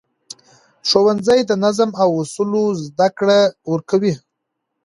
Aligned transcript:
ښوونځی 0.89 1.39
د 1.45 1.51
نظم 1.63 1.89
او 2.03 2.09
اصولو 2.21 2.63
زده 2.83 3.07
کړه 3.17 3.39
ورکوي 3.71 4.13